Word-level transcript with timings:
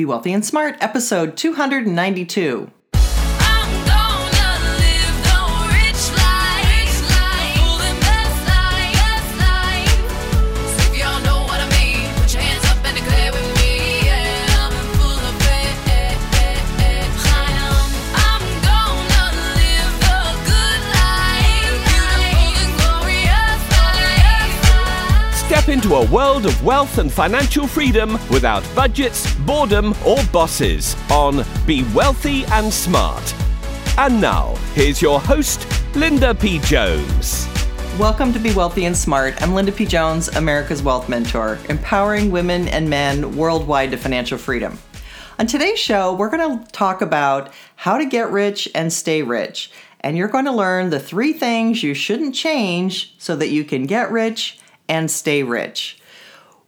Be 0.00 0.06
Wealthy 0.06 0.32
and 0.32 0.42
Smart, 0.42 0.78
episode 0.80 1.36
292. 1.36 2.70
Into 25.70 25.94
a 25.94 26.10
world 26.10 26.46
of 26.46 26.64
wealth 26.64 26.98
and 26.98 27.12
financial 27.12 27.64
freedom 27.64 28.14
without 28.28 28.64
budgets, 28.74 29.32
boredom, 29.42 29.94
or 30.04 30.18
bosses 30.32 30.96
on 31.12 31.44
Be 31.64 31.84
Wealthy 31.94 32.44
and 32.46 32.72
Smart. 32.72 33.34
And 33.96 34.20
now, 34.20 34.56
here's 34.74 35.00
your 35.00 35.20
host, 35.20 35.64
Linda 35.94 36.34
P. 36.34 36.58
Jones. 36.58 37.46
Welcome 38.00 38.32
to 38.32 38.40
Be 38.40 38.52
Wealthy 38.52 38.86
and 38.86 38.96
Smart. 38.96 39.40
I'm 39.40 39.54
Linda 39.54 39.70
P. 39.70 39.86
Jones, 39.86 40.26
America's 40.30 40.82
Wealth 40.82 41.08
Mentor, 41.08 41.56
empowering 41.68 42.32
women 42.32 42.66
and 42.66 42.90
men 42.90 43.36
worldwide 43.36 43.92
to 43.92 43.96
financial 43.96 44.38
freedom. 44.38 44.76
On 45.38 45.46
today's 45.46 45.78
show, 45.78 46.12
we're 46.14 46.30
going 46.30 46.58
to 46.58 46.72
talk 46.72 47.00
about 47.00 47.52
how 47.76 47.96
to 47.96 48.06
get 48.06 48.32
rich 48.32 48.68
and 48.74 48.92
stay 48.92 49.22
rich. 49.22 49.70
And 50.00 50.16
you're 50.16 50.26
going 50.26 50.46
to 50.46 50.52
learn 50.52 50.90
the 50.90 50.98
three 50.98 51.32
things 51.32 51.84
you 51.84 51.94
shouldn't 51.94 52.34
change 52.34 53.14
so 53.18 53.36
that 53.36 53.50
you 53.50 53.62
can 53.62 53.84
get 53.84 54.10
rich 54.10 54.59
and 54.90 55.10
stay 55.10 55.42
rich. 55.42 55.98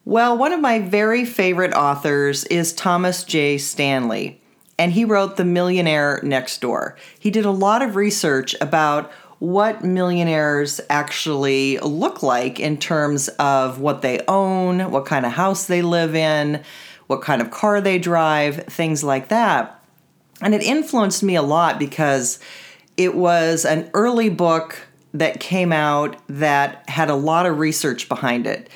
Well, 0.06 0.38
one 0.38 0.52
of 0.52 0.60
my 0.60 0.78
very 0.78 1.24
favorite 1.24 1.74
authors 1.74 2.44
is 2.44 2.72
Thomas 2.72 3.24
J. 3.24 3.58
Stanley, 3.58 4.40
and 4.78 4.92
he 4.92 5.04
wrote 5.04 5.36
The 5.36 5.44
Millionaire 5.44 6.20
Next 6.22 6.60
Door. 6.60 6.96
He 7.18 7.30
did 7.30 7.44
a 7.44 7.50
lot 7.50 7.82
of 7.82 7.96
research 7.96 8.54
about 8.60 9.12
what 9.38 9.84
millionaires 9.84 10.80
actually 10.88 11.76
look 11.78 12.22
like 12.22 12.60
in 12.60 12.78
terms 12.78 13.28
of 13.40 13.80
what 13.80 14.00
they 14.00 14.20
own, 14.28 14.90
what 14.92 15.04
kind 15.04 15.26
of 15.26 15.32
house 15.32 15.66
they 15.66 15.82
live 15.82 16.14
in, 16.14 16.62
what 17.08 17.22
kind 17.22 17.42
of 17.42 17.50
car 17.50 17.80
they 17.80 17.98
drive, 17.98 18.64
things 18.66 19.02
like 19.02 19.28
that. 19.28 19.82
And 20.40 20.54
it 20.54 20.62
influenced 20.62 21.24
me 21.24 21.34
a 21.34 21.42
lot 21.42 21.78
because 21.78 22.38
it 22.96 23.16
was 23.16 23.64
an 23.64 23.90
early 23.94 24.28
book 24.28 24.78
that 25.14 25.40
came 25.40 25.72
out 25.72 26.16
that 26.28 26.88
had 26.88 27.10
a 27.10 27.14
lot 27.14 27.46
of 27.46 27.58
research 27.58 28.08
behind 28.08 28.46
it. 28.46 28.68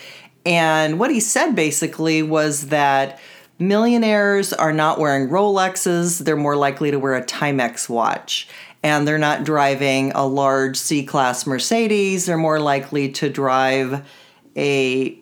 And 0.45 0.99
what 0.99 1.11
he 1.11 1.21
said 1.21 1.57
basically 1.57 2.23
was 2.23 2.69
that 2.69 3.19
millionaires 3.59 4.53
are 4.53 4.73
not 4.73 4.99
wearing 4.99 5.29
Rolexes, 5.29 6.25
they're 6.25 6.37
more 6.37 6.57
likely 6.57 6.91
to 6.91 6.99
wear 6.99 7.15
a 7.15 7.25
Timex 7.25 7.89
watch. 7.89 8.49
And 8.83 9.09
they're 9.09 9.19
not 9.19 9.45
driving 9.45 10.13
a 10.13 10.27
large 10.27 10.77
C 10.77 11.05
Class 11.05 11.47
Mercedes, 11.47 12.27
they're 12.27 12.37
more 12.37 12.61
likely 12.61 13.11
to 13.13 13.29
drive 13.29 14.07
a, 14.55 15.19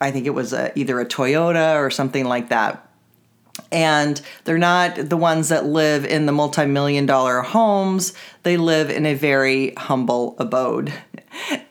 I 0.00 0.10
think 0.10 0.26
it 0.26 0.30
was 0.30 0.52
a, 0.52 0.78
either 0.78 1.00
a 1.00 1.06
Toyota 1.06 1.76
or 1.76 1.90
something 1.90 2.24
like 2.24 2.50
that 2.50 2.89
and 3.72 4.20
they're 4.44 4.58
not 4.58 4.96
the 4.96 5.16
ones 5.16 5.48
that 5.48 5.66
live 5.66 6.04
in 6.04 6.26
the 6.26 6.32
multi-million 6.32 7.06
dollar 7.06 7.40
homes. 7.40 8.12
They 8.42 8.56
live 8.56 8.90
in 8.90 9.06
a 9.06 9.14
very 9.14 9.72
humble 9.76 10.36
abode. 10.38 10.92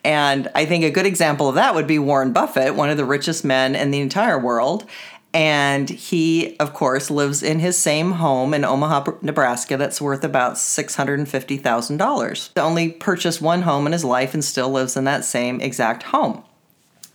And 0.04 0.48
i 0.56 0.66
think 0.66 0.84
a 0.84 0.92
good 0.92 1.06
example 1.06 1.50
of 1.50 1.56
that 1.56 1.76
would 1.76 1.88
be 1.88 2.00
warren 2.00 2.32
buffett 2.32 2.76
one 2.76 2.90
of 2.90 2.98
the 2.98 3.06
richest 3.06 3.44
men 3.44 3.76
in 3.76 3.92
the 3.92 4.00
entire 4.00 4.40
world. 4.40 4.86
And 5.34 5.90
he 5.90 6.58
of 6.58 6.73
course 6.73 7.12
lives 7.12 7.44
in 7.44 7.60
his 7.60 7.78
same 7.78 8.14
home 8.14 8.54
in 8.54 8.64
omaha 8.64 9.12
nebraska 9.22 9.78
that's 9.78 10.02
worth 10.02 10.23
about 10.23 10.54
$650000 10.54 12.50
He 12.56 12.62
only 12.62 12.92
purchased 12.94 13.42
one 13.42 13.64
home 13.64 13.86
in 13.86 13.94
his 13.94 14.06
life 14.06 14.34
and 14.34 14.44
still 14.44 14.70
lives 14.70 14.95
in 14.98 15.04
that 15.04 15.26
same 15.26 15.61
exact 15.61 16.04
home. 16.04 16.44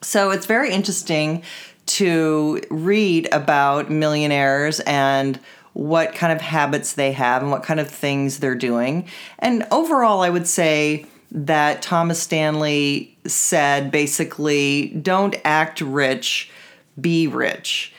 So 0.03 0.31
it's 0.31 0.47
very 0.47 0.71
interesting 0.71 1.43
to 1.95 2.61
read 2.71 3.29
about 3.33 3.89
millionaires 3.89 4.81
and 4.81 5.39
what 5.75 6.15
kind 6.15 6.33
of 6.33 6.41
habits 6.41 6.95
they 6.95 7.13
have 7.13 7.43
and 7.43 7.51
what 7.51 7.63
kind 7.63 7.79
of 7.79 7.89
things 7.89 8.41
they're 8.41 8.57
doing. 8.57 9.09
And 9.39 9.65
overall, 9.71 10.21
I 10.21 10.31
would 10.31 10.49
say 10.49 11.07
that 11.31 11.83
Thomas 11.83 12.21
Stanley 12.21 13.17
said 13.27 13.93
basically 13.93 14.89
don't 14.89 15.37
act 15.45 15.81
rich, 15.81 16.51
be 17.01 17.29
rich. 17.29 17.94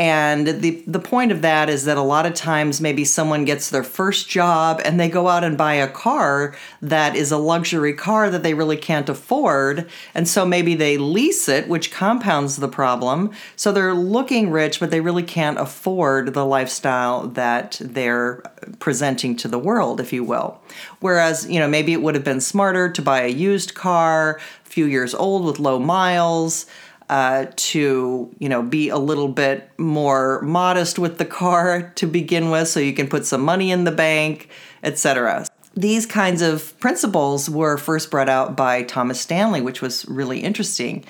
And 0.00 0.46
the 0.46 0.82
the 0.86 0.98
point 0.98 1.30
of 1.30 1.42
that 1.42 1.68
is 1.68 1.84
that 1.84 1.98
a 1.98 2.02
lot 2.02 2.24
of 2.24 2.32
times 2.32 2.80
maybe 2.80 3.04
someone 3.04 3.44
gets 3.44 3.68
their 3.68 3.84
first 3.84 4.30
job 4.30 4.80
and 4.82 4.98
they 4.98 5.10
go 5.10 5.28
out 5.28 5.44
and 5.44 5.58
buy 5.58 5.74
a 5.74 5.86
car 5.86 6.56
that 6.80 7.14
is 7.14 7.30
a 7.30 7.36
luxury 7.36 7.92
car 7.92 8.30
that 8.30 8.42
they 8.42 8.54
really 8.54 8.78
can't 8.78 9.10
afford. 9.10 9.90
And 10.14 10.26
so 10.26 10.46
maybe 10.46 10.74
they 10.74 10.96
lease 10.96 11.50
it, 11.50 11.68
which 11.68 11.92
compounds 11.92 12.56
the 12.56 12.66
problem. 12.66 13.30
So 13.56 13.72
they're 13.72 13.92
looking 13.92 14.50
rich, 14.50 14.80
but 14.80 14.90
they 14.90 15.02
really 15.02 15.22
can't 15.22 15.58
afford 15.58 16.32
the 16.32 16.46
lifestyle 16.46 17.26
that 17.26 17.78
they're 17.84 18.36
presenting 18.78 19.36
to 19.36 19.48
the 19.48 19.58
world, 19.58 20.00
if 20.00 20.14
you 20.14 20.24
will. 20.24 20.62
Whereas, 21.00 21.46
you 21.46 21.58
know, 21.60 21.68
maybe 21.68 21.92
it 21.92 22.00
would 22.00 22.14
have 22.14 22.24
been 22.24 22.40
smarter 22.40 22.88
to 22.90 23.02
buy 23.02 23.20
a 23.24 23.28
used 23.28 23.74
car, 23.74 24.40
a 24.64 24.68
few 24.70 24.86
years 24.86 25.14
old 25.14 25.44
with 25.44 25.58
low 25.58 25.78
miles 25.78 26.64
uh, 27.10 27.46
to 27.56 28.32
you 28.38 28.48
know 28.48 28.62
be 28.62 28.88
a 28.88 28.96
little 28.96 29.26
bit 29.26 29.68
more 29.78 30.40
modest 30.42 30.96
with 30.96 31.18
the 31.18 31.24
car 31.24 31.90
to 31.96 32.06
begin 32.06 32.50
with 32.50 32.68
so 32.68 32.78
you 32.78 32.94
can 32.94 33.08
put 33.08 33.26
some 33.26 33.42
money 33.42 33.70
in 33.72 33.84
the 33.84 33.92
bank 33.92 34.48
etc 34.84 35.44
these 35.74 36.06
kinds 36.06 36.40
of 36.40 36.78
principles 36.78 37.50
were 37.50 37.76
first 37.76 38.12
brought 38.12 38.28
out 38.28 38.56
by 38.56 38.84
thomas 38.84 39.20
stanley 39.20 39.60
which 39.60 39.82
was 39.82 40.06
really 40.06 40.40
interesting. 40.40 41.04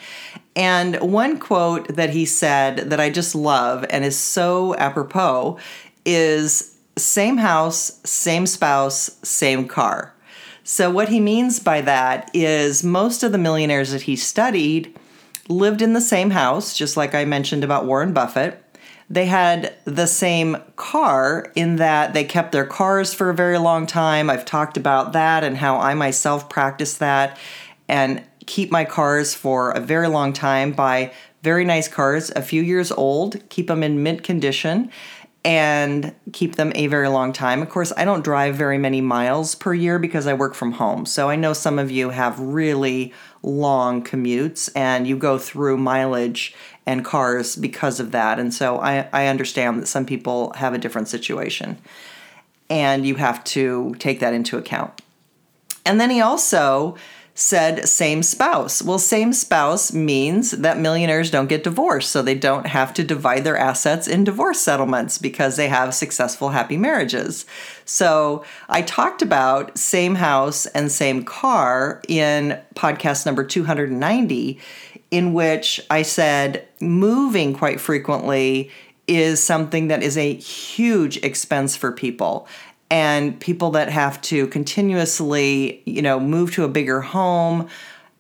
And 0.56 0.96
one 0.96 1.38
quote 1.38 1.94
that 1.94 2.10
he 2.10 2.24
said 2.24 2.90
that 2.90 2.98
i 2.98 3.10
just 3.10 3.34
love 3.34 3.84
and 3.90 4.04
is 4.04 4.18
so 4.18 4.74
apropos 4.76 5.58
is 6.04 6.78
same 6.96 7.36
house 7.36 8.00
same 8.04 8.46
spouse 8.46 9.18
same 9.22 9.68
car. 9.68 10.14
So 10.64 10.90
what 10.90 11.08
he 11.08 11.20
means 11.20 11.58
by 11.58 11.82
that 11.82 12.30
is 12.32 12.84
most 12.84 13.22
of 13.22 13.32
the 13.32 13.38
millionaires 13.38 13.90
that 13.92 14.02
he 14.02 14.16
studied 14.16 14.96
lived 15.48 15.82
in 15.82 15.92
the 15.92 16.00
same 16.00 16.30
house, 16.30 16.76
just 16.76 16.96
like 16.96 17.14
I 17.14 17.24
mentioned 17.24 17.64
about 17.64 17.86
Warren 17.86 18.12
Buffett. 18.12 18.62
They 19.08 19.26
had 19.26 19.74
the 19.84 20.06
same 20.06 20.56
car 20.76 21.50
in 21.56 21.76
that 21.76 22.14
they 22.14 22.22
kept 22.22 22.52
their 22.52 22.64
cars 22.64 23.12
for 23.12 23.28
a 23.28 23.34
very 23.34 23.58
long 23.58 23.86
time. 23.86 24.30
I've 24.30 24.44
talked 24.44 24.76
about 24.76 25.12
that 25.14 25.42
and 25.42 25.56
how 25.56 25.78
I 25.78 25.94
myself 25.94 26.48
practice 26.48 26.94
that 26.98 27.36
and 27.88 28.22
keep 28.46 28.70
my 28.70 28.84
cars 28.84 29.34
for 29.34 29.72
a 29.72 29.80
very 29.80 30.08
long 30.08 30.32
time 30.32 30.72
by 30.72 31.12
very 31.42 31.64
nice 31.64 31.88
cars, 31.88 32.30
a 32.36 32.42
few 32.42 32.62
years 32.62 32.92
old, 32.92 33.48
keep 33.48 33.66
them 33.66 33.82
in 33.82 34.02
mint 34.02 34.22
condition 34.22 34.90
and 35.44 36.14
keep 36.32 36.56
them 36.56 36.70
a 36.74 36.86
very 36.86 37.08
long 37.08 37.32
time. 37.32 37.62
Of 37.62 37.70
course, 37.70 37.92
I 37.96 38.04
don't 38.04 38.22
drive 38.22 38.56
very 38.56 38.76
many 38.76 39.00
miles 39.00 39.54
per 39.54 39.72
year 39.72 39.98
because 39.98 40.26
I 40.26 40.34
work 40.34 40.54
from 40.54 40.72
home. 40.72 41.06
So 41.06 41.30
I 41.30 41.36
know 41.36 41.54
some 41.54 41.78
of 41.78 41.90
you 41.90 42.10
have 42.10 42.38
really 42.38 43.14
long 43.42 44.02
commutes 44.04 44.70
and 44.74 45.06
you 45.06 45.16
go 45.16 45.38
through 45.38 45.76
mileage 45.76 46.54
and 46.86 47.04
cars 47.04 47.56
because 47.56 48.00
of 48.00 48.10
that. 48.12 48.38
And 48.38 48.52
so 48.52 48.78
I, 48.78 49.08
I 49.12 49.26
understand 49.26 49.80
that 49.80 49.86
some 49.86 50.04
people 50.04 50.52
have 50.54 50.74
a 50.74 50.78
different 50.78 51.08
situation 51.08 51.78
and 52.68 53.06
you 53.06 53.16
have 53.16 53.42
to 53.44 53.94
take 53.98 54.20
that 54.20 54.34
into 54.34 54.58
account. 54.58 55.00
And 55.84 56.00
then 56.00 56.10
he 56.10 56.20
also 56.20 56.96
said 57.34 57.88
same 57.88 58.22
spouse. 58.22 58.82
Well, 58.82 58.98
same 58.98 59.32
spouse 59.32 59.92
means 59.92 60.50
that 60.52 60.78
millionaires 60.78 61.30
don't 61.30 61.48
get 61.48 61.64
divorced, 61.64 62.10
so 62.10 62.22
they 62.22 62.34
don't 62.34 62.66
have 62.66 62.92
to 62.94 63.04
divide 63.04 63.44
their 63.44 63.56
assets 63.56 64.06
in 64.08 64.24
divorce 64.24 64.60
settlements 64.60 65.18
because 65.18 65.56
they 65.56 65.68
have 65.68 65.94
successful, 65.94 66.50
happy 66.50 66.76
marriages. 66.76 67.46
So 67.84 68.44
I 68.68 68.82
talked 68.82 69.22
about 69.22 69.78
same 69.78 70.16
house 70.16 70.66
and 70.66 70.92
same 70.92 71.24
car 71.24 72.02
in 72.08 72.60
podcast 72.74 73.26
number 73.26 73.44
290, 73.44 74.58
in 75.10 75.32
which 75.32 75.80
I 75.90 76.02
said 76.02 76.66
moving 76.80 77.54
quite 77.54 77.80
frequently 77.80 78.70
is 79.06 79.42
something 79.42 79.88
that 79.88 80.04
is 80.04 80.16
a 80.16 80.34
huge 80.34 81.16
expense 81.24 81.74
for 81.74 81.90
people 81.90 82.46
and 82.90 83.38
people 83.40 83.70
that 83.72 83.88
have 83.88 84.20
to 84.22 84.48
continuously, 84.48 85.82
you 85.86 86.02
know, 86.02 86.18
move 86.18 86.52
to 86.54 86.64
a 86.64 86.68
bigger 86.68 87.00
home 87.00 87.68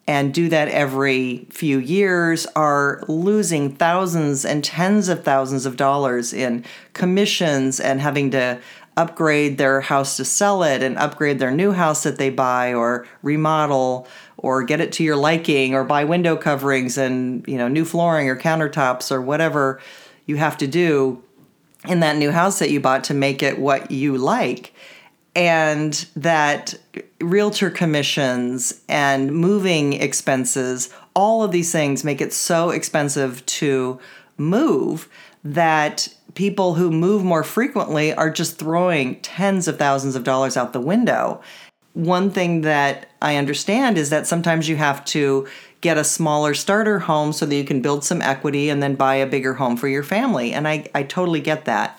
and 0.06 0.34
do 0.34 0.48
that 0.48 0.68
every 0.68 1.46
few 1.50 1.78
years 1.78 2.46
are 2.56 3.02
losing 3.06 3.74
thousands 3.74 4.44
and 4.44 4.64
tens 4.64 5.08
of 5.08 5.24
thousands 5.24 5.66
of 5.66 5.76
dollars 5.76 6.32
in 6.32 6.64
commissions 6.94 7.78
and 7.78 8.00
having 8.00 8.30
to 8.30 8.60
upgrade 8.96 9.56
their 9.56 9.80
house 9.80 10.16
to 10.16 10.24
sell 10.24 10.62
it 10.62 10.82
and 10.82 10.98
upgrade 10.98 11.38
their 11.38 11.52
new 11.52 11.72
house 11.72 12.02
that 12.02 12.18
they 12.18 12.28
buy 12.28 12.74
or 12.74 13.06
remodel 13.22 14.06
or 14.36 14.62
get 14.62 14.80
it 14.80 14.92
to 14.92 15.04
your 15.04 15.16
liking 15.16 15.74
or 15.74 15.84
buy 15.84 16.04
window 16.04 16.36
coverings 16.36 16.98
and 16.98 17.46
you 17.46 17.56
know 17.56 17.68
new 17.68 17.84
flooring 17.84 18.28
or 18.28 18.36
countertops 18.36 19.12
or 19.12 19.20
whatever 19.20 19.80
you 20.26 20.36
have 20.36 20.56
to 20.56 20.66
do 20.66 21.22
in 21.88 22.00
that 22.00 22.16
new 22.16 22.30
house 22.30 22.58
that 22.58 22.70
you 22.70 22.80
bought 22.80 23.04
to 23.04 23.14
make 23.14 23.42
it 23.42 23.58
what 23.58 23.90
you 23.90 24.16
like. 24.16 24.74
And 25.34 25.92
that 26.16 26.74
realtor 27.20 27.70
commissions 27.70 28.82
and 28.88 29.32
moving 29.32 29.92
expenses, 29.94 30.92
all 31.14 31.42
of 31.42 31.52
these 31.52 31.70
things 31.70 32.04
make 32.04 32.20
it 32.20 32.32
so 32.32 32.70
expensive 32.70 33.44
to 33.46 34.00
move 34.36 35.08
that 35.44 36.08
people 36.34 36.74
who 36.74 36.90
move 36.90 37.24
more 37.24 37.44
frequently 37.44 38.12
are 38.12 38.30
just 38.30 38.58
throwing 38.58 39.20
tens 39.20 39.68
of 39.68 39.78
thousands 39.78 40.16
of 40.16 40.24
dollars 40.24 40.56
out 40.56 40.72
the 40.72 40.80
window. 40.80 41.40
One 41.92 42.30
thing 42.30 42.60
that 42.62 43.10
I 43.22 43.36
understand 43.36 43.98
is 43.98 44.10
that 44.10 44.26
sometimes 44.26 44.68
you 44.68 44.76
have 44.76 45.04
to 45.06 45.48
get 45.80 45.98
a 45.98 46.04
smaller 46.04 46.54
starter 46.54 47.00
home 47.00 47.32
so 47.32 47.46
that 47.46 47.54
you 47.54 47.64
can 47.64 47.80
build 47.80 48.04
some 48.04 48.20
equity 48.22 48.68
and 48.68 48.82
then 48.82 48.94
buy 48.94 49.14
a 49.16 49.26
bigger 49.26 49.54
home 49.54 49.76
for 49.76 49.88
your 49.88 50.02
family. 50.02 50.52
And 50.52 50.68
I, 50.68 50.86
I 50.94 51.02
totally 51.02 51.40
get 51.40 51.64
that. 51.64 51.98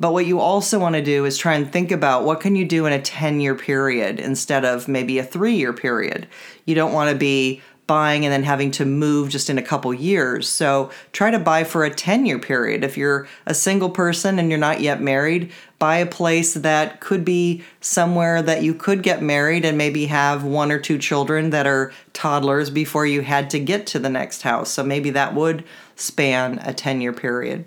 But 0.00 0.12
what 0.12 0.26
you 0.26 0.40
also 0.40 0.78
want 0.78 0.94
to 0.94 1.02
do 1.02 1.26
is 1.26 1.36
try 1.36 1.54
and 1.54 1.70
think 1.70 1.92
about 1.92 2.24
what 2.24 2.40
can 2.40 2.56
you 2.56 2.64
do 2.64 2.86
in 2.86 2.92
a 2.92 3.02
10 3.02 3.40
year 3.40 3.54
period 3.54 4.18
instead 4.18 4.64
of 4.64 4.88
maybe 4.88 5.18
a 5.18 5.24
three 5.24 5.54
year 5.54 5.72
period. 5.72 6.26
You 6.64 6.74
don't 6.74 6.92
want 6.92 7.10
to 7.10 7.16
be 7.16 7.60
buying 7.90 8.24
and 8.24 8.32
then 8.32 8.44
having 8.44 8.70
to 8.70 8.84
move 8.84 9.30
just 9.30 9.50
in 9.50 9.58
a 9.58 9.62
couple 9.62 9.92
years. 9.92 10.48
So 10.48 10.92
try 11.10 11.32
to 11.32 11.40
buy 11.40 11.64
for 11.64 11.82
a 11.82 11.92
10 11.92 12.24
year 12.24 12.38
period. 12.38 12.84
If 12.84 12.96
you're 12.96 13.26
a 13.46 13.52
single 13.52 13.90
person 13.90 14.38
and 14.38 14.48
you're 14.48 14.60
not 14.60 14.80
yet 14.80 15.02
married, 15.02 15.50
buy 15.80 15.96
a 15.96 16.06
place 16.06 16.54
that 16.54 17.00
could 17.00 17.24
be 17.24 17.64
somewhere 17.80 18.42
that 18.42 18.62
you 18.62 18.74
could 18.74 19.02
get 19.02 19.22
married 19.22 19.64
and 19.64 19.76
maybe 19.76 20.06
have 20.06 20.44
one 20.44 20.70
or 20.70 20.78
two 20.78 20.98
children 20.98 21.50
that 21.50 21.66
are 21.66 21.92
toddlers 22.12 22.70
before 22.70 23.06
you 23.06 23.22
had 23.22 23.50
to 23.50 23.58
get 23.58 23.88
to 23.88 23.98
the 23.98 24.08
next 24.08 24.42
house. 24.42 24.70
So 24.70 24.84
maybe 24.84 25.10
that 25.10 25.34
would 25.34 25.64
span 25.96 26.60
a 26.64 26.72
10 26.72 27.00
year 27.00 27.12
period. 27.12 27.64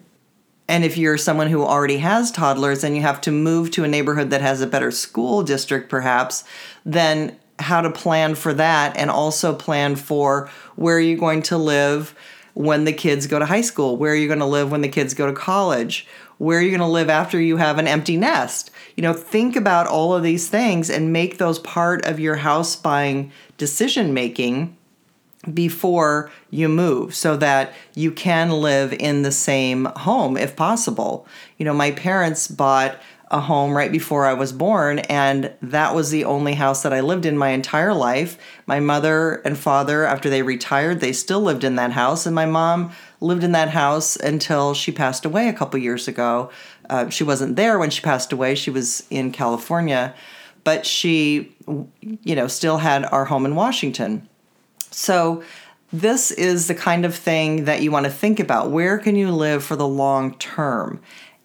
And 0.70 0.86
if 0.86 0.98
you're 0.98 1.18
someone 1.18 1.50
who 1.50 1.66
already 1.66 1.98
has 1.98 2.32
toddlers 2.32 2.86
and 2.86 2.96
you 2.96 3.02
have 3.02 3.20
to 3.22 3.32
move 3.32 3.72
to 3.72 3.84
a 3.84 3.90
neighborhood 3.90 4.30
that 4.30 4.40
has 4.40 4.62
a 4.62 4.68
better 4.68 4.90
school 4.90 5.44
district, 5.44 5.90
perhaps, 5.90 6.46
then 6.86 7.38
how 7.64 7.82
to 7.82 7.90
plan 7.90 8.36
for 8.36 8.54
that 8.54 8.96
and 8.98 9.10
also 9.10 9.54
plan 9.54 9.96
for 9.96 10.50
where 10.76 11.00
you're 11.00 11.18
going 11.18 11.42
to 11.44 11.58
live 11.58 12.16
when 12.54 12.84
the 12.84 12.94
kids 12.94 13.26
go 13.28 13.40
to 13.40 13.46
high 13.46 13.62
school, 13.62 13.98
where 13.98 14.16
you're 14.16 14.28
going 14.28 14.40
to 14.40 14.46
live 14.46 14.72
when 14.72 14.82
the 14.82 14.90
kids 14.90 15.14
go 15.14 15.26
to 15.26 15.34
college, 15.34 16.08
where 16.38 16.62
you're 16.62 16.78
going 16.78 16.80
to 16.80 16.86
live 16.86 17.10
after 17.10 17.40
you 17.40 17.58
have 17.58 17.80
an 17.80 17.88
empty 17.88 18.18
nest. 18.18 18.70
You 18.96 19.04
know, 19.04 19.14
think 19.14 19.56
about 19.56 19.88
all 19.88 20.14
of 20.14 20.24
these 20.24 20.48
things 20.50 20.90
and 20.90 21.12
make 21.12 21.38
those 21.38 21.60
part 21.60 22.06
of 22.06 22.20
your 22.20 22.36
house 22.38 22.76
buying 22.76 23.32
decision 23.58 24.14
making 24.14 24.78
before 25.52 26.32
you 26.52 26.70
move 26.70 27.14
so 27.14 27.36
that 27.38 27.74
you 27.96 28.12
can 28.12 28.50
live 28.50 28.94
in 28.94 29.24
the 29.24 29.32
same 29.32 29.86
home 29.98 30.38
if 30.38 30.56
possible. 30.56 31.28
You 31.58 31.66
know, 31.66 31.74
my 31.74 31.92
parents 31.92 32.48
bought 32.48 32.98
a 33.34 33.40
home 33.40 33.76
right 33.76 33.92
before 33.92 34.28
I 34.28 34.34
was 34.34 34.54
born, 34.54 35.00
and 35.00 35.52
that 35.64 35.96
was 35.96 36.12
the 36.12 36.24
only 36.24 36.54
house 36.54 36.84
that 36.84 36.94
I 36.94 37.02
lived 37.02 37.26
in 37.26 37.36
my 37.36 37.50
entire 37.50 37.94
life. 37.94 38.38
My 38.68 38.80
mother 38.80 39.42
and 39.44 39.58
father, 39.58 40.06
after 40.06 40.30
they 40.30 40.44
retired, 40.44 41.00
they 41.00 41.14
still 41.14 41.42
lived 41.42 41.64
in 41.64 41.76
that 41.76 41.92
house, 41.92 42.28
and 42.28 42.36
my 42.36 42.46
mom 42.46 42.92
lived 43.20 43.44
in 43.44 43.52
that 43.54 43.70
house 43.70 44.16
until 44.16 44.76
she 44.76 44.92
passed 44.92 45.26
away 45.26 45.50
a 45.50 45.54
couple 45.54 45.80
years 45.80 46.08
ago. 46.08 46.52
Uh, 46.92 47.10
she 47.10 47.24
wasn't 47.24 47.56
there 47.56 47.80
when 47.80 47.90
she 47.90 48.04
passed 48.04 48.32
away, 48.32 48.54
she 48.54 48.70
was 48.70 49.04
in 49.10 49.32
California, 49.32 50.14
but 50.64 50.86
she, 50.86 51.56
you 52.02 52.36
know, 52.36 52.48
still 52.48 52.78
had 52.78 53.04
our 53.06 53.26
home 53.26 53.48
in 53.48 53.56
Washington. 53.56 54.30
So, 54.92 55.44
this 55.92 56.32
is 56.32 56.68
the 56.68 56.76
kind 56.76 57.06
of 57.06 57.16
thing 57.16 57.66
that 57.66 57.82
you 57.84 57.92
want 57.92 58.06
to 58.06 58.12
think 58.12 58.40
about. 58.40 58.72
Where 58.72 58.98
can 58.98 59.16
you 59.16 59.32
live 59.32 59.64
for 59.64 59.76
the 59.76 59.88
long 59.88 60.36
term? 60.38 61.00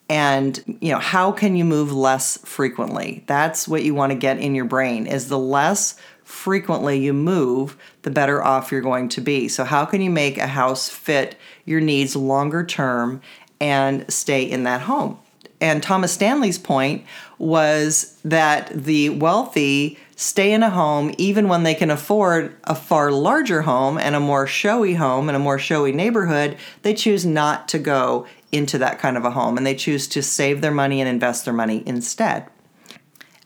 And, 0.09 0.79
you 0.81 0.93
know, 0.93 0.99
how 0.99 1.33
can 1.33 1.55
you 1.55 1.65
move 1.65 1.93
less 1.93 2.39
frequently? 2.39 3.25
That's 3.27 3.69
what 3.69 3.83
you 3.83 3.95
want 3.95 4.11
to 4.11 4.17
get 4.17 4.39
in 4.39 4.55
your 4.55 4.65
brain 4.65 5.07
is 5.07 5.29
the 5.29 5.39
less 5.39 5.97
frequently 6.25 6.99
you 6.99 7.13
move, 7.13 7.77
the 8.03 8.11
better 8.11 8.43
off 8.43 8.73
you're 8.73 8.81
going 8.81 9.09
to 9.11 9.21
be. 9.21 9.49
So 9.49 9.65
how 9.65 9.85
can 9.85 10.01
you 10.01 10.11
make 10.11 10.39
a 10.39 10.47
house 10.47 10.89
fit 10.89 11.37
your 11.65 11.81
needs 11.81 12.17
longer 12.17 12.65
term 12.65 13.21
and 13.61 14.11
stay 14.11 14.43
in 14.43 14.65
that 14.65 14.83
home? 14.83 15.19
And 15.61 15.83
Thomas 15.83 16.13
Stanley's 16.13 16.59
point 16.59 17.05
was 17.39 18.19
that 18.25 18.69
the 18.69 19.11
wealthy 19.11 19.99
stay 20.17 20.53
in 20.53 20.63
a 20.63 20.71
home 20.71 21.15
even 21.17 21.49
when 21.49 21.63
they 21.63 21.75
can 21.75 21.91
afford 21.91 22.55
a 22.65 22.75
far 22.75 23.11
larger 23.11 23.63
home 23.63 23.99
and 23.99 24.15
a 24.15 24.21
more 24.21 24.47
showy 24.47 24.95
home 24.95 25.29
and 25.29 25.37
a 25.37 25.41
more 25.41 25.59
showy 25.59 25.93
neighborhood. 25.93 26.57
They 26.83 26.95
choose 26.95 27.25
not 27.25 27.69
to 27.69 27.79
go 27.79 28.27
into 28.53 28.79
that 28.79 28.99
kind 28.99 29.17
of 29.17 29.25
a 29.25 29.31
home 29.31 29.57
and 29.57 29.67
they 29.67 29.75
choose 29.75 30.09
to 30.09 30.23
save 30.23 30.61
their 30.61 30.71
money 30.71 31.01
and 31.01 31.09
invest 31.09 31.45
their 31.45 31.55
money 31.55 31.83
instead. 31.87 32.49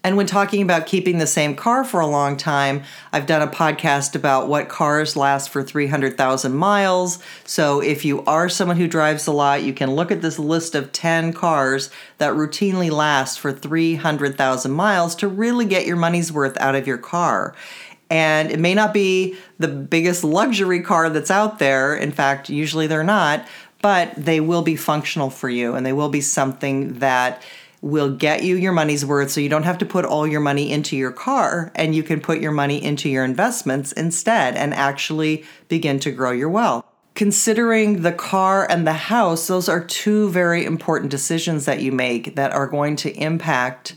And 0.05 0.17
when 0.17 0.27
talking 0.27 0.63
about 0.63 0.87
keeping 0.87 1.19
the 1.19 1.29
same 1.29 1.55
car 1.55 1.85
for 1.85 2.01
a 2.01 2.07
long 2.09 2.37
time, 2.37 2.83
I've 3.13 3.27
done 3.27 3.41
a 3.41 3.51
podcast 3.51 4.17
about 4.17 4.49
what 4.49 4.69
cars 4.69 5.17
last 5.17 5.51
for 5.51 5.63
300,000 5.63 6.53
miles. 6.53 7.21
So 7.45 7.81
if 7.81 8.05
you 8.05 8.25
are 8.25 8.49
someone 8.49 8.79
who 8.79 8.89
drives 8.89 9.29
a 9.29 9.33
lot, 9.33 9.63
you 9.63 9.73
can 9.73 9.95
look 9.95 10.11
at 10.11 10.21
this 10.21 10.41
list 10.41 10.75
of 10.75 10.91
10 10.91 11.33
cars 11.33 11.89
that 12.19 12.35
routinely 12.35 12.91
last 12.91 13.39
for 13.39 13.53
300,000 13.53 14.73
miles 14.73 15.15
to 15.17 15.29
really 15.29 15.67
get 15.67 15.87
your 15.87 15.97
money's 15.97 16.33
worth 16.33 16.59
out 16.59 16.75
of 16.75 16.89
your 16.89 16.99
car. 16.99 17.55
And 18.11 18.51
it 18.51 18.59
may 18.59 18.75
not 18.75 18.93
be 18.93 19.37
the 19.59 19.69
biggest 19.69 20.25
luxury 20.25 20.83
car 20.83 21.11
that's 21.11 21.31
out 21.31 21.61
there. 21.61 21.95
In 21.95 22.11
fact, 22.11 22.51
usually 22.51 22.87
they're 22.89 23.05
not, 23.05 23.47
but 23.83 24.15
they 24.17 24.41
will 24.41 24.63
be 24.63 24.77
functional 24.77 25.29
for 25.29 25.51
you 25.51 25.75
and 25.75 25.85
they 25.85 25.93
will 25.93 26.09
be 26.09 26.21
something 26.21 27.01
that 27.01 27.43
will 27.83 28.15
get 28.15 28.45
you 28.45 28.57
your 28.57 28.73
money's 28.73 29.05
worth 29.05 29.33
so 29.33 29.41
you 29.41 29.49
don't 29.49 29.65
have 29.65 29.79
to 29.79 29.85
put 29.85 30.05
all 30.05 30.27
your 30.27 30.41
money 30.41 30.71
into 30.71 30.97
your 30.97 31.11
car 31.11 31.73
and 31.75 31.95
you 31.95 32.03
can 32.03 32.21
put 32.21 32.41
your 32.41 32.53
money 32.53 32.83
into 32.83 33.09
your 33.09 33.25
investments 33.25 33.91
instead 33.93 34.55
and 34.55 34.73
actually 34.73 35.45
begin 35.69 35.99
to 35.99 36.13
grow 36.13 36.31
your 36.31 36.49
wealth. 36.49 36.85
Considering 37.15 38.03
the 38.03 38.13
car 38.13 38.67
and 38.71 38.87
the 38.87 38.93
house, 38.93 39.49
those 39.49 39.69
are 39.69 39.85
two 39.85 40.31
very 40.31 40.65
important 40.65 41.11
decisions 41.11 41.67
that 41.67 41.83
you 41.83 41.91
make 41.93 42.37
that 42.37 42.53
are 42.53 42.69
going 42.69 42.95
to 42.97 43.13
impact 43.19 43.95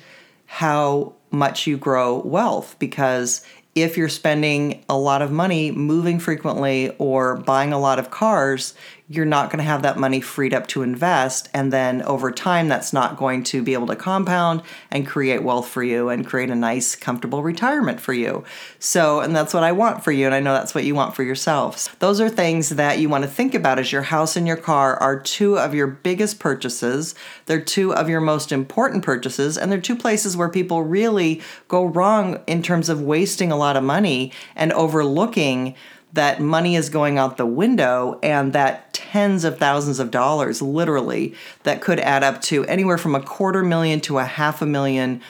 how 0.48 1.14
much 1.30 1.68
you 1.68 1.78
grow 1.78 2.20
wealth 2.20 2.76
because 2.80 3.46
if 3.76 3.98
you're 3.98 4.10
spending 4.10 4.84
a 4.88 4.98
lot 4.98 5.22
of 5.22 5.32
money 5.32 5.70
moving 5.70 6.18
frequently 6.18 6.96
or 6.98 7.36
buying 7.36 7.74
a 7.74 7.80
lot 7.80 8.00
of 8.00 8.10
cars, 8.10 8.74
you're 9.08 9.26
not 9.26 9.52
going 9.52 9.60
to 9.60 9.64
have 9.64 9.84
that 9.84 10.00
money 10.00 10.20
freed 10.20 10.54
up 10.54 10.66
to 10.66 10.82
invest. 10.82 11.48
And 11.54 11.72
then 11.72 12.02
over 12.04 12.32
time, 12.32 12.68
that's 12.68 12.92
not 12.92 13.18
going 13.18 13.44
to 13.46 13.62
be 13.62 13.74
able 13.74 13.86
to 13.88 13.96
compound 13.96 14.64
and 14.90 15.06
create 15.06 15.44
wealth 15.44 15.68
for 15.68 15.84
you 15.84 16.10
and 16.10 16.26
create 16.26 16.50
a 16.50 16.56
nice, 16.56 16.96
comfortable 16.96 17.44
retirement 17.44 18.00
for 18.00 18.14
you. 18.14 18.44
So, 18.80 19.20
and 19.20 19.36
that's 19.36 19.54
what 19.54 19.64
I 19.64 19.74
want 19.74 20.04
for 20.04 20.12
you. 20.12 20.26
And 20.26 20.34
I 20.34 20.40
know 20.40 20.54
that's 20.54 20.74
what 20.74 20.86
you 20.86 20.96
want 20.96 21.16
for 21.16 21.22
yourselves. 21.22 21.92
Those 22.00 22.20
are 22.20 22.30
things 22.30 22.70
that 22.70 22.98
you 22.98 23.08
want 23.08 23.24
to 23.24 23.30
think 23.30 23.54
about 23.54 23.78
as 23.78 23.92
your 23.92 24.02
house 24.02 24.36
and 24.36 24.48
your 24.48 24.58
car 24.58 24.96
are 24.96 25.20
two 25.20 25.60
of 25.60 25.76
your 25.76 25.88
biggest 25.88 26.40
purchases. 26.40 27.14
They're 27.46 27.62
two 27.62 27.94
of 27.94 28.10
your 28.10 28.22
most 28.22 28.52
important 28.52 29.04
purchases. 29.04 29.56
And 29.56 29.72
they're 29.72 29.80
two 29.80 29.96
places 29.96 30.36
where 30.36 30.50
people 30.50 30.82
really 30.82 31.44
go 31.68 31.86
wrong 31.86 32.42
in 32.48 32.64
terms 32.64 32.90
of 32.90 33.02
wasting 33.02 33.52
a 33.52 33.58
lot 33.58 33.78
of 33.78 33.84
money 33.84 34.32
and 34.56 34.74
overlooking 34.74 35.76
that 36.16 36.42
money 36.42 36.76
is 36.76 36.90
going 36.90 37.18
out 37.18 37.38
the 37.38 37.46
window 37.46 38.20
and 38.24 38.54
that 38.54 38.94
tens 38.94 39.44
of 39.44 39.58
thousands 39.58 40.00
of 40.00 40.12
dollars, 40.12 40.62
literally, 40.62 41.36
that 41.64 41.82
could 41.82 42.00
add 42.00 42.24
up 42.24 42.42
to 42.42 42.66
anywhere 42.66 42.98
from 42.98 43.16
a 43.16 43.22
quarter 43.22 43.64
million 43.64 44.00
to 44.02 44.18
a 44.18 44.24
half 44.24 44.62
a 44.62 44.66
million 44.66 45.22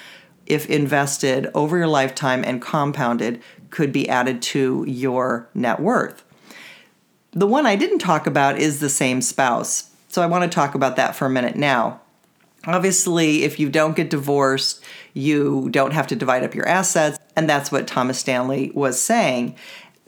if 0.46 0.70
invested 0.70 1.50
over 1.56 1.78
your 1.78 1.88
lifetime 1.88 2.44
and 2.46 2.62
compounded 2.62 3.42
could 3.72 3.92
be 3.92 4.08
added 4.08 4.42
to 4.42 4.86
your 4.88 5.50
net 5.56 5.80
worth. 5.80 6.24
The 7.32 7.48
one 7.48 7.66
I 7.66 7.76
didn't 7.76 8.00
talk 8.00 8.28
about 8.28 8.60
is 8.60 8.80
the 8.80 8.90
same 8.90 9.22
spouse. 9.22 9.90
So 10.08 10.22
I 10.22 10.28
want 10.28 10.44
to 10.44 10.56
talk 10.56 10.76
about 10.76 10.96
that 10.98 11.16
for 11.16 11.26
a 11.26 11.30
minute 11.30 11.56
now. 11.56 12.00
Obviously, 12.68 13.44
if 13.44 13.60
you 13.60 13.70
don't 13.70 13.96
get 13.96 14.10
divorced, 14.10 14.84
you 15.14 15.68
don't 15.72 15.94
have 15.94 16.08
to 16.08 16.16
divide 16.16 16.44
up 16.44 16.56
your 16.56 16.68
assets. 16.68 17.18
And 17.36 17.50
that's 17.50 17.72
what 17.72 17.88
Thomas 17.88 18.20
Stanley 18.20 18.72
was 18.74 19.00
saying 19.00 19.56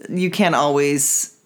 you 0.09 0.29
can't 0.29 0.55
always 0.55 1.37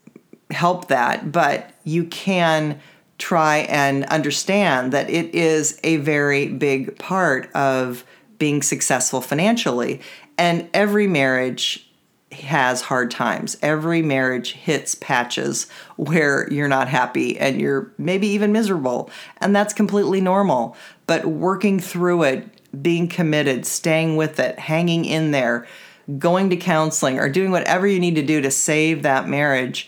help 0.49 0.87
that, 0.89 1.31
but 1.31 1.71
you 1.83 2.05
can 2.05 2.79
try 3.17 3.57
and 3.69 4.03
understand 4.05 4.91
that 4.93 5.09
it 5.09 5.33
is 5.35 5.79
a 5.83 5.97
very 5.97 6.47
big 6.47 6.97
part 6.97 7.51
of 7.53 8.03
being 8.39 8.61
successful 8.61 9.21
financially. 9.21 10.01
And 10.37 10.67
every 10.73 11.05
marriage 11.07 11.87
has 12.31 12.81
hard 12.81 13.11
times. 13.11 13.57
Every 13.61 14.01
marriage 14.01 14.53
hits 14.53 14.95
patches 14.95 15.67
where 15.97 16.51
you're 16.51 16.67
not 16.67 16.87
happy 16.87 17.37
and 17.37 17.59
you're 17.59 17.91
maybe 17.97 18.27
even 18.27 18.51
miserable. 18.51 19.09
And 19.37 19.55
that's 19.55 19.73
completely 19.73 20.21
normal. 20.21 20.75
But 21.07 21.25
working 21.25 21.79
through 21.79 22.23
it, 22.23 22.81
being 22.81 23.07
committed, 23.07 23.65
staying 23.65 24.15
with 24.15 24.39
it, 24.39 24.57
hanging 24.57 25.05
in 25.05 25.31
there, 25.31 25.67
going 26.17 26.49
to 26.49 26.57
counseling 26.57 27.19
or 27.19 27.29
doing 27.29 27.51
whatever 27.51 27.87
you 27.87 27.99
need 27.99 28.15
to 28.15 28.21
do 28.21 28.41
to 28.41 28.51
save 28.51 29.03
that 29.03 29.27
marriage 29.27 29.87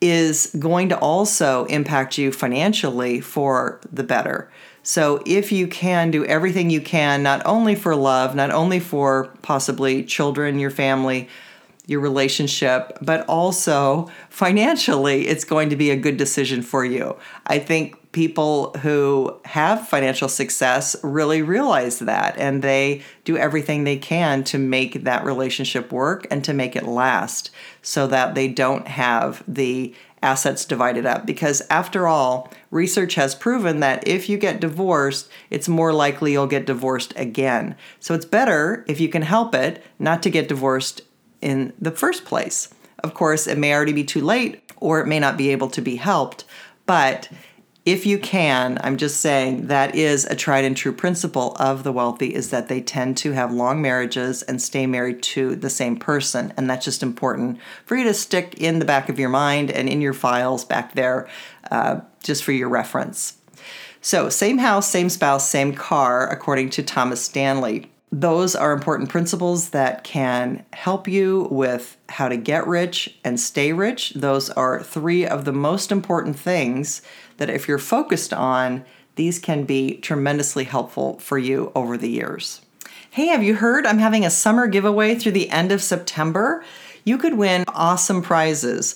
is 0.00 0.54
going 0.58 0.88
to 0.90 0.98
also 0.98 1.64
impact 1.66 2.18
you 2.18 2.30
financially 2.30 3.20
for 3.20 3.80
the 3.90 4.02
better. 4.02 4.50
So 4.82 5.22
if 5.24 5.50
you 5.50 5.66
can 5.66 6.10
do 6.10 6.26
everything 6.26 6.68
you 6.68 6.82
can, 6.82 7.22
not 7.22 7.40
only 7.46 7.74
for 7.74 7.96
love, 7.96 8.34
not 8.34 8.50
only 8.50 8.80
for 8.80 9.34
possibly 9.40 10.04
children, 10.04 10.58
your 10.58 10.70
family, 10.70 11.28
your 11.86 12.00
relationship, 12.00 12.96
but 13.02 13.26
also 13.28 14.10
financially, 14.30 15.28
it's 15.28 15.44
going 15.44 15.68
to 15.70 15.76
be 15.76 15.90
a 15.90 15.96
good 15.96 16.16
decision 16.16 16.62
for 16.62 16.84
you. 16.84 17.16
I 17.46 17.58
think 17.58 18.12
people 18.12 18.72
who 18.78 19.38
have 19.44 19.88
financial 19.88 20.28
success 20.28 20.96
really 21.02 21.42
realize 21.42 21.98
that 21.98 22.38
and 22.38 22.62
they 22.62 23.02
do 23.24 23.36
everything 23.36 23.84
they 23.84 23.98
can 23.98 24.44
to 24.44 24.56
make 24.56 25.04
that 25.04 25.24
relationship 25.24 25.92
work 25.92 26.26
and 26.30 26.44
to 26.44 26.54
make 26.54 26.76
it 26.76 26.86
last 26.86 27.50
so 27.82 28.06
that 28.06 28.34
they 28.34 28.48
don't 28.48 28.86
have 28.86 29.42
the 29.48 29.92
assets 30.22 30.64
divided 30.64 31.04
up. 31.04 31.26
Because 31.26 31.60
after 31.68 32.06
all, 32.06 32.50
research 32.70 33.16
has 33.16 33.34
proven 33.34 33.80
that 33.80 34.06
if 34.08 34.28
you 34.28 34.38
get 34.38 34.60
divorced, 34.60 35.28
it's 35.50 35.68
more 35.68 35.92
likely 35.92 36.32
you'll 36.32 36.46
get 36.46 36.64
divorced 36.64 37.12
again. 37.16 37.76
So 38.00 38.14
it's 38.14 38.24
better, 38.24 38.84
if 38.88 39.00
you 39.00 39.10
can 39.10 39.22
help 39.22 39.54
it, 39.54 39.84
not 39.98 40.22
to 40.22 40.30
get 40.30 40.48
divorced 40.48 41.02
in 41.44 41.72
the 41.80 41.90
first 41.90 42.24
place. 42.24 42.72
Of 43.02 43.14
course, 43.14 43.46
it 43.46 43.58
may 43.58 43.74
already 43.74 43.92
be 43.92 44.04
too 44.04 44.22
late 44.22 44.72
or 44.78 45.00
it 45.00 45.06
may 45.06 45.20
not 45.20 45.36
be 45.36 45.50
able 45.50 45.68
to 45.70 45.82
be 45.82 45.96
helped, 45.96 46.44
but 46.86 47.28
if 47.84 48.06
you 48.06 48.18
can, 48.18 48.78
I'm 48.82 48.96
just 48.96 49.20
saying 49.20 49.66
that 49.66 49.94
is 49.94 50.24
a 50.24 50.34
tried 50.34 50.64
and 50.64 50.74
true 50.74 50.92
principle 50.92 51.54
of 51.58 51.84
the 51.84 51.92
wealthy 51.92 52.34
is 52.34 52.48
that 52.48 52.68
they 52.68 52.80
tend 52.80 53.18
to 53.18 53.32
have 53.32 53.52
long 53.52 53.82
marriages 53.82 54.42
and 54.42 54.60
stay 54.60 54.86
married 54.86 55.22
to 55.22 55.54
the 55.54 55.68
same 55.68 55.98
person. 55.98 56.54
And 56.56 56.68
that's 56.68 56.86
just 56.86 57.02
important 57.02 57.58
for 57.84 57.96
you 57.96 58.04
to 58.04 58.14
stick 58.14 58.54
in 58.54 58.78
the 58.78 58.86
back 58.86 59.10
of 59.10 59.18
your 59.18 59.28
mind 59.28 59.70
and 59.70 59.86
in 59.86 60.00
your 60.00 60.14
files 60.14 60.64
back 60.64 60.94
there, 60.94 61.28
uh, 61.70 62.00
just 62.22 62.42
for 62.42 62.52
your 62.52 62.70
reference. 62.70 63.36
So, 64.00 64.30
same 64.30 64.58
house, 64.58 64.90
same 64.90 65.10
spouse, 65.10 65.48
same 65.48 65.74
car, 65.74 66.26
according 66.30 66.70
to 66.70 66.82
Thomas 66.82 67.22
Stanley. 67.22 67.90
Those 68.16 68.54
are 68.54 68.72
important 68.72 69.08
principles 69.08 69.70
that 69.70 70.04
can 70.04 70.64
help 70.72 71.08
you 71.08 71.48
with 71.50 71.96
how 72.08 72.28
to 72.28 72.36
get 72.36 72.64
rich 72.64 73.12
and 73.24 73.40
stay 73.40 73.72
rich. 73.72 74.10
Those 74.10 74.50
are 74.50 74.80
three 74.80 75.26
of 75.26 75.44
the 75.44 75.52
most 75.52 75.90
important 75.90 76.38
things 76.38 77.02
that 77.38 77.50
if 77.50 77.66
you're 77.66 77.76
focused 77.76 78.32
on, 78.32 78.84
these 79.16 79.40
can 79.40 79.64
be 79.64 79.96
tremendously 79.96 80.62
helpful 80.62 81.18
for 81.18 81.38
you 81.38 81.72
over 81.74 81.96
the 81.96 82.08
years. 82.08 82.60
Hey, 83.10 83.26
have 83.26 83.42
you 83.42 83.56
heard 83.56 83.84
I'm 83.84 83.98
having 83.98 84.24
a 84.24 84.30
summer 84.30 84.68
giveaway 84.68 85.16
through 85.16 85.32
the 85.32 85.50
end 85.50 85.72
of 85.72 85.82
September? 85.82 86.64
You 87.02 87.18
could 87.18 87.34
win 87.34 87.64
awesome 87.66 88.22
prizes. 88.22 88.94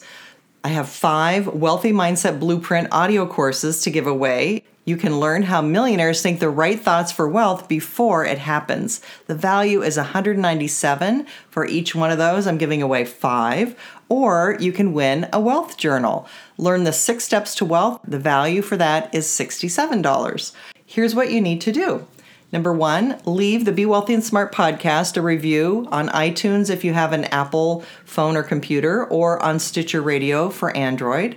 I 0.62 0.68
have 0.68 0.88
five 0.88 1.48
Wealthy 1.48 1.90
Mindset 1.90 2.38
Blueprint 2.38 2.86
audio 2.92 3.26
courses 3.26 3.82
to 3.82 3.90
give 3.90 4.06
away. 4.06 4.62
You 4.88 4.96
can 4.96 5.20
learn 5.20 5.42
how 5.42 5.60
millionaires 5.60 6.22
think 6.22 6.40
the 6.40 6.48
right 6.48 6.80
thoughts 6.80 7.12
for 7.12 7.28
wealth 7.28 7.68
before 7.68 8.24
it 8.24 8.38
happens. 8.38 9.02
The 9.26 9.34
value 9.34 9.82
is 9.82 9.98
197 9.98 11.26
for 11.50 11.66
each 11.66 11.94
one 11.94 12.10
of 12.10 12.16
those. 12.16 12.46
I'm 12.46 12.56
giving 12.56 12.80
away 12.80 13.04
5 13.04 13.78
or 14.08 14.56
you 14.58 14.72
can 14.72 14.94
win 14.94 15.28
a 15.30 15.40
wealth 15.40 15.76
journal. 15.76 16.26
Learn 16.56 16.84
the 16.84 16.94
6 16.94 17.22
steps 17.22 17.54
to 17.56 17.66
wealth. 17.66 18.00
The 18.08 18.18
value 18.18 18.62
for 18.62 18.78
that 18.78 19.14
is 19.14 19.26
$67. 19.26 20.52
Here's 20.86 21.14
what 21.14 21.30
you 21.30 21.42
need 21.42 21.60
to 21.60 21.70
do. 21.70 22.06
Number 22.50 22.72
one, 22.72 23.20
leave 23.26 23.66
the 23.66 23.72
Be 23.72 23.84
Wealthy 23.84 24.14
and 24.14 24.24
Smart 24.24 24.54
podcast 24.54 25.18
a 25.18 25.20
review 25.20 25.86
on 25.92 26.08
iTunes 26.08 26.70
if 26.70 26.82
you 26.82 26.94
have 26.94 27.12
an 27.12 27.24
Apple 27.24 27.84
phone 28.06 28.38
or 28.38 28.42
computer, 28.42 29.04
or 29.04 29.38
on 29.42 29.58
Stitcher 29.58 30.00
Radio 30.00 30.48
for 30.48 30.74
Android. 30.74 31.36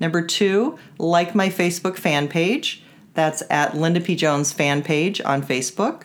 Number 0.00 0.22
two, 0.22 0.78
like 0.96 1.34
my 1.34 1.50
Facebook 1.50 1.96
fan 1.96 2.28
page. 2.28 2.82
That's 3.16 3.42
at 3.48 3.74
Linda 3.74 4.00
P. 4.00 4.14
Jones 4.14 4.52
fan 4.52 4.82
page 4.82 5.22
on 5.22 5.42
Facebook. 5.42 6.02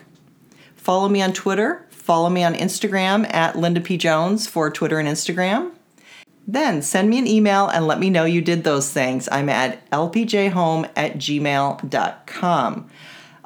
Follow 0.74 1.10
me 1.10 1.20
on 1.20 1.34
Twitter. 1.34 1.86
Follow 1.90 2.30
me 2.30 2.42
on 2.42 2.54
Instagram 2.54 3.32
at 3.32 3.54
Linda 3.54 3.82
P. 3.82 3.98
Jones 3.98 4.48
for 4.48 4.70
Twitter 4.70 4.98
and 4.98 5.06
Instagram. 5.06 5.72
Then 6.48 6.80
send 6.80 7.10
me 7.10 7.18
an 7.18 7.26
email 7.26 7.68
and 7.68 7.86
let 7.86 8.00
me 8.00 8.08
know 8.08 8.24
you 8.24 8.40
did 8.40 8.64
those 8.64 8.90
things. 8.90 9.28
I'm 9.30 9.50
at 9.50 9.88
lpjhome 9.90 10.88
at 10.96 11.18
gmail.com. 11.18 12.90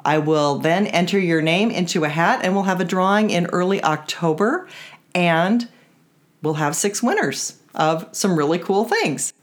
I 0.05 0.17
will 0.17 0.57
then 0.59 0.87
enter 0.87 1.19
your 1.19 1.41
name 1.41 1.69
into 1.69 2.05
a 2.05 2.09
hat 2.09 2.39
and 2.43 2.53
we'll 2.53 2.63
have 2.63 2.79
a 2.79 2.85
drawing 2.85 3.29
in 3.31 3.47
early 3.47 3.83
October 3.83 4.69
and 5.13 5.67
we'll 6.41 6.53
have 6.53 6.73
six 6.73 7.03
winners 7.03 7.59
of 7.75 8.07
some 8.13 8.37
really 8.37 8.59
cool 8.59 8.85
things. 8.85 9.33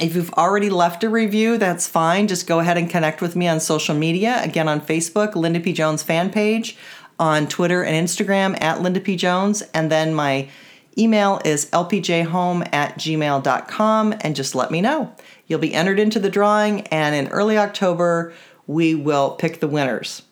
If 0.00 0.16
you've 0.16 0.32
already 0.32 0.70
left 0.70 1.04
a 1.04 1.08
review, 1.08 1.56
that's 1.56 1.86
fine. 1.86 2.26
Just 2.26 2.48
go 2.48 2.58
ahead 2.58 2.76
and 2.76 2.90
connect 2.90 3.22
with 3.22 3.36
me 3.36 3.46
on 3.46 3.60
social 3.60 3.94
media. 3.94 4.42
Again, 4.42 4.68
on 4.68 4.80
Facebook, 4.80 5.36
Linda 5.36 5.60
P. 5.60 5.72
Jones 5.72 6.02
fan 6.02 6.30
page, 6.30 6.76
on 7.18 7.46
Twitter 7.46 7.84
and 7.84 7.94
Instagram 7.94 8.60
at 8.60 8.82
Linda 8.82 8.98
P. 9.00 9.14
Jones, 9.14 9.62
and 9.72 9.92
then 9.92 10.12
my 10.12 10.48
email 10.98 11.40
is 11.44 11.66
lpjhome 11.66 12.68
at 12.72 12.96
gmail.com 12.98 14.14
and 14.20 14.36
just 14.36 14.54
let 14.54 14.70
me 14.70 14.80
know. 14.80 15.12
You'll 15.46 15.60
be 15.60 15.74
entered 15.74 16.00
into 16.00 16.18
the 16.18 16.30
drawing, 16.30 16.82
and 16.88 17.14
in 17.14 17.28
early 17.28 17.56
October, 17.56 18.32
we 18.66 18.94
will 18.94 19.32
pick 19.32 19.60
the 19.60 19.68
winners. 19.68 20.22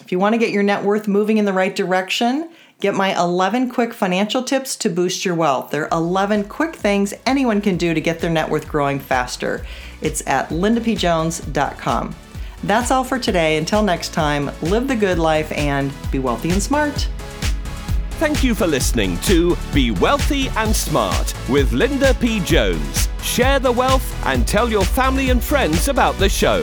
If 0.00 0.12
you 0.12 0.18
want 0.18 0.34
to 0.34 0.38
get 0.38 0.50
your 0.50 0.62
net 0.62 0.84
worth 0.84 1.08
moving 1.08 1.38
in 1.38 1.44
the 1.44 1.52
right 1.52 1.74
direction, 1.74 2.50
get 2.84 2.94
my 2.94 3.18
11 3.18 3.70
quick 3.70 3.94
financial 3.94 4.42
tips 4.42 4.76
to 4.76 4.90
boost 4.90 5.24
your 5.24 5.34
wealth. 5.34 5.70
There 5.70 5.84
are 5.84 5.98
11 5.98 6.44
quick 6.50 6.76
things 6.76 7.14
anyone 7.24 7.62
can 7.62 7.78
do 7.78 7.94
to 7.94 8.00
get 8.00 8.20
their 8.20 8.28
net 8.28 8.50
worth 8.50 8.68
growing 8.68 9.00
faster. 9.00 9.64
It's 10.02 10.22
at 10.26 10.50
lindapjones.com. 10.50 12.14
That's 12.64 12.90
all 12.90 13.02
for 13.02 13.18
today. 13.18 13.56
Until 13.56 13.82
next 13.82 14.12
time, 14.12 14.50
live 14.60 14.86
the 14.86 14.96
good 14.96 15.18
life 15.18 15.50
and 15.52 15.94
be 16.12 16.18
wealthy 16.18 16.50
and 16.50 16.62
smart. 16.62 17.08
Thank 18.18 18.44
you 18.44 18.54
for 18.54 18.66
listening 18.66 19.16
to 19.20 19.56
Be 19.72 19.90
Wealthy 19.90 20.50
and 20.50 20.76
Smart 20.76 21.34
with 21.48 21.72
Linda 21.72 22.12
P. 22.12 22.38
Jones. 22.40 23.08
Share 23.22 23.60
the 23.60 23.72
wealth 23.72 24.26
and 24.26 24.46
tell 24.46 24.68
your 24.68 24.84
family 24.84 25.30
and 25.30 25.42
friends 25.42 25.88
about 25.88 26.18
the 26.18 26.28
show. 26.28 26.62